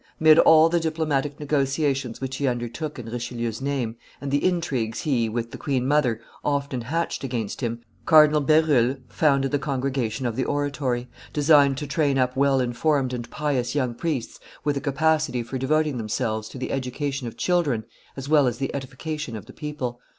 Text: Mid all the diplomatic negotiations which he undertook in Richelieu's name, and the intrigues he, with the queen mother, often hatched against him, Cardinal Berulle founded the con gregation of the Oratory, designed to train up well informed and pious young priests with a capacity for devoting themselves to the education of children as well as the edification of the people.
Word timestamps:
Mid 0.19 0.39
all 0.39 0.67
the 0.67 0.79
diplomatic 0.79 1.39
negotiations 1.39 2.19
which 2.19 2.37
he 2.37 2.47
undertook 2.47 2.97
in 2.97 3.05
Richelieu's 3.05 3.61
name, 3.61 3.97
and 4.19 4.31
the 4.31 4.43
intrigues 4.43 5.01
he, 5.01 5.29
with 5.29 5.51
the 5.51 5.59
queen 5.59 5.87
mother, 5.87 6.19
often 6.43 6.81
hatched 6.81 7.23
against 7.23 7.61
him, 7.61 7.81
Cardinal 8.07 8.41
Berulle 8.41 8.97
founded 9.09 9.51
the 9.51 9.59
con 9.59 9.79
gregation 9.79 10.25
of 10.25 10.35
the 10.35 10.43
Oratory, 10.43 11.07
designed 11.33 11.77
to 11.77 11.85
train 11.85 12.17
up 12.17 12.35
well 12.35 12.59
informed 12.59 13.13
and 13.13 13.29
pious 13.29 13.75
young 13.75 13.93
priests 13.93 14.39
with 14.63 14.75
a 14.75 14.81
capacity 14.81 15.43
for 15.43 15.59
devoting 15.59 15.99
themselves 15.99 16.49
to 16.49 16.57
the 16.57 16.71
education 16.71 17.27
of 17.27 17.37
children 17.37 17.83
as 18.17 18.27
well 18.27 18.47
as 18.47 18.57
the 18.57 18.73
edification 18.73 19.35
of 19.35 19.45
the 19.45 19.53
people. 19.53 20.01